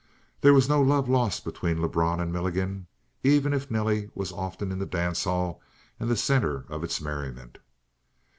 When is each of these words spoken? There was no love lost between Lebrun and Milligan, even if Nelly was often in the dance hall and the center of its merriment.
There 0.41 0.55
was 0.55 0.67
no 0.67 0.81
love 0.81 1.07
lost 1.07 1.43
between 1.45 1.79
Lebrun 1.79 2.19
and 2.19 2.33
Milligan, 2.33 2.87
even 3.23 3.53
if 3.53 3.69
Nelly 3.69 4.09
was 4.15 4.31
often 4.31 4.71
in 4.71 4.79
the 4.79 4.85
dance 4.87 5.25
hall 5.25 5.61
and 5.99 6.09
the 6.09 6.17
center 6.17 6.65
of 6.69 6.83
its 6.83 6.99
merriment. 6.99 7.59